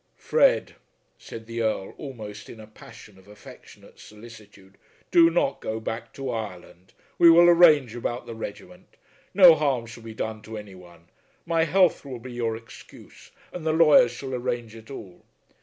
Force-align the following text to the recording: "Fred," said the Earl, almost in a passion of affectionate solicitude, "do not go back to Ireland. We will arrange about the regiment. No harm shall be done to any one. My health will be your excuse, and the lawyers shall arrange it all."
"Fred," 0.17 0.77
said 1.19 1.45
the 1.45 1.61
Earl, 1.61 1.93
almost 1.95 2.49
in 2.49 2.59
a 2.59 2.65
passion 2.65 3.19
of 3.19 3.27
affectionate 3.27 3.99
solicitude, 3.99 4.79
"do 5.11 5.29
not 5.29 5.61
go 5.61 5.79
back 5.79 6.11
to 6.13 6.31
Ireland. 6.31 6.93
We 7.19 7.29
will 7.29 7.47
arrange 7.47 7.95
about 7.95 8.25
the 8.25 8.33
regiment. 8.33 8.95
No 9.35 9.53
harm 9.53 9.85
shall 9.85 10.01
be 10.01 10.15
done 10.15 10.41
to 10.41 10.57
any 10.57 10.73
one. 10.73 11.09
My 11.45 11.65
health 11.65 12.03
will 12.03 12.17
be 12.17 12.33
your 12.33 12.55
excuse, 12.55 13.29
and 13.53 13.63
the 13.63 13.73
lawyers 13.73 14.09
shall 14.09 14.33
arrange 14.33 14.73
it 14.75 14.89
all." 14.89 15.23